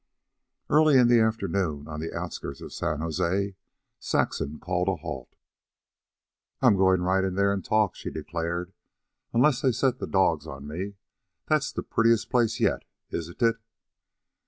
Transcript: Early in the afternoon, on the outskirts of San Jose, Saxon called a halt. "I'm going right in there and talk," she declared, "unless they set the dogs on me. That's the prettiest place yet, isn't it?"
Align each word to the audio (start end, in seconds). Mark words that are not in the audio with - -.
Early 0.67 0.97
in 0.97 1.09
the 1.09 1.19
afternoon, 1.19 1.87
on 1.87 1.99
the 1.99 2.11
outskirts 2.11 2.59
of 2.59 2.73
San 2.73 3.01
Jose, 3.01 3.55
Saxon 3.99 4.57
called 4.57 4.87
a 4.87 4.95
halt. 4.95 5.35
"I'm 6.59 6.75
going 6.75 7.03
right 7.03 7.23
in 7.23 7.35
there 7.35 7.53
and 7.53 7.63
talk," 7.63 7.93
she 7.93 8.09
declared, 8.09 8.73
"unless 9.31 9.61
they 9.61 9.71
set 9.71 9.99
the 9.99 10.07
dogs 10.07 10.47
on 10.47 10.65
me. 10.65 10.95
That's 11.45 11.71
the 11.71 11.83
prettiest 11.83 12.31
place 12.31 12.59
yet, 12.59 12.83
isn't 13.11 13.43
it?" 13.43 13.57